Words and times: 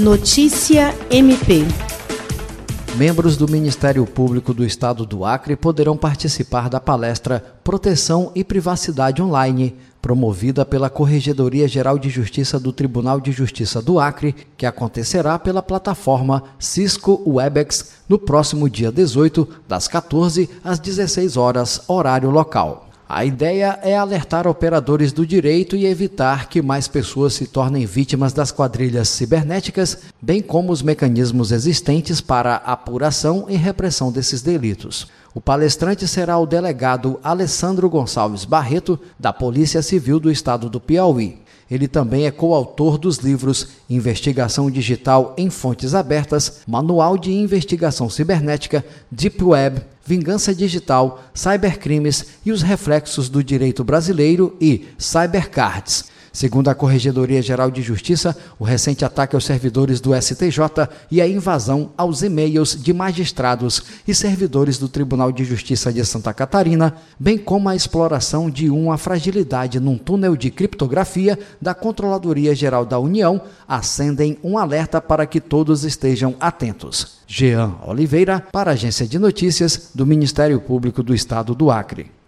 Notícia 0.00 0.96
MP. 1.10 1.62
Membros 2.96 3.36
do 3.36 3.46
Ministério 3.46 4.06
Público 4.06 4.54
do 4.54 4.64
Estado 4.64 5.04
do 5.04 5.26
Acre 5.26 5.56
poderão 5.56 5.94
participar 5.94 6.70
da 6.70 6.80
palestra 6.80 7.44
Proteção 7.62 8.32
e 8.34 8.42
Privacidade 8.42 9.20
Online, 9.20 9.76
promovida 10.00 10.64
pela 10.64 10.88
Corregedoria 10.88 11.68
Geral 11.68 11.98
de 11.98 12.08
Justiça 12.08 12.58
do 12.58 12.72
Tribunal 12.72 13.20
de 13.20 13.30
Justiça 13.30 13.82
do 13.82 14.00
Acre, 14.00 14.34
que 14.56 14.64
acontecerá 14.64 15.38
pela 15.38 15.62
plataforma 15.62 16.44
Cisco 16.58 17.22
Webex 17.26 17.96
no 18.08 18.18
próximo 18.18 18.70
dia 18.70 18.90
18, 18.90 19.46
das 19.68 19.86
14 19.86 20.48
às 20.64 20.78
16 20.78 21.36
horas, 21.36 21.82
horário 21.86 22.30
local. 22.30 22.89
A 23.12 23.24
ideia 23.24 23.76
é 23.82 23.96
alertar 23.96 24.46
operadores 24.46 25.12
do 25.12 25.26
direito 25.26 25.74
e 25.74 25.84
evitar 25.84 26.48
que 26.48 26.62
mais 26.62 26.86
pessoas 26.86 27.34
se 27.34 27.44
tornem 27.44 27.84
vítimas 27.84 28.32
das 28.32 28.52
quadrilhas 28.52 29.08
cibernéticas, 29.08 29.98
bem 30.22 30.40
como 30.40 30.70
os 30.70 30.80
mecanismos 30.80 31.50
existentes 31.50 32.20
para 32.20 32.54
apuração 32.54 33.46
e 33.48 33.56
repressão 33.56 34.12
desses 34.12 34.42
delitos. 34.42 35.08
O 35.34 35.40
palestrante 35.40 36.06
será 36.06 36.38
o 36.38 36.46
delegado 36.46 37.18
Alessandro 37.20 37.90
Gonçalves 37.90 38.44
Barreto, 38.44 38.96
da 39.18 39.32
Polícia 39.32 39.82
Civil 39.82 40.20
do 40.20 40.30
Estado 40.30 40.70
do 40.70 40.78
Piauí. 40.78 41.40
Ele 41.70 41.86
também 41.86 42.26
é 42.26 42.30
coautor 42.30 42.98
dos 42.98 43.18
livros 43.18 43.68
Investigação 43.88 44.70
Digital 44.70 45.34
em 45.38 45.48
Fontes 45.48 45.94
Abertas, 45.94 46.62
Manual 46.66 47.16
de 47.16 47.32
Investigação 47.32 48.10
Cibernética, 48.10 48.84
Deep 49.10 49.42
Web, 49.44 49.82
Vingança 50.04 50.52
Digital, 50.52 51.22
Cybercrimes 51.32 52.26
e 52.44 52.50
os 52.50 52.62
Reflexos 52.62 53.28
do 53.28 53.44
Direito 53.44 53.84
Brasileiro 53.84 54.56
e 54.60 54.86
Cybercards. 54.98 56.06
Segundo 56.32 56.68
a 56.68 56.74
Corregedoria 56.74 57.42
Geral 57.42 57.70
de 57.70 57.82
Justiça, 57.82 58.36
o 58.58 58.64
recente 58.64 59.04
ataque 59.04 59.34
aos 59.34 59.44
servidores 59.44 60.00
do 60.00 60.14
STJ 60.14 60.88
e 61.10 61.20
a 61.20 61.26
invasão 61.26 61.90
aos 61.96 62.22
e-mails 62.22 62.80
de 62.80 62.92
magistrados 62.92 63.82
e 64.06 64.14
servidores 64.14 64.78
do 64.78 64.88
Tribunal 64.88 65.32
de 65.32 65.44
Justiça 65.44 65.92
de 65.92 66.04
Santa 66.04 66.32
Catarina, 66.32 66.94
bem 67.18 67.36
como 67.36 67.68
a 67.68 67.74
exploração 67.74 68.48
de 68.48 68.70
uma 68.70 68.96
fragilidade 68.96 69.80
num 69.80 69.98
túnel 69.98 70.36
de 70.36 70.50
criptografia 70.50 71.38
da 71.60 71.74
Controladoria 71.74 72.54
Geral 72.54 72.86
da 72.86 72.98
União, 72.98 73.42
acendem 73.66 74.38
um 74.44 74.56
alerta 74.56 75.00
para 75.00 75.26
que 75.26 75.40
todos 75.40 75.84
estejam 75.84 76.36
atentos. 76.38 77.18
Jean 77.26 77.74
Oliveira, 77.86 78.40
para 78.52 78.70
a 78.70 78.74
Agência 78.74 79.06
de 79.06 79.18
Notícias 79.18 79.90
do 79.94 80.06
Ministério 80.06 80.60
Público 80.60 81.02
do 81.02 81.14
Estado 81.14 81.54
do 81.54 81.70
Acre. 81.70 82.19